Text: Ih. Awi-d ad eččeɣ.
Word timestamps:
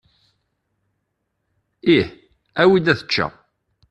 Ih. 1.95 2.09
Awi-d 2.61 2.87
ad 2.91 2.99
eččeɣ. 3.03 3.31